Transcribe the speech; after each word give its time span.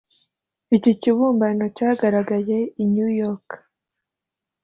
Iki 0.75 0.91
kibumbano 1.01 1.65
cyagaragaye 1.77 2.57
i 2.83 2.85
New 2.93 3.11
York 3.21 3.49